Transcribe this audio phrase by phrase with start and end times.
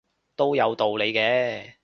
[0.35, 1.73] 都有道理嘅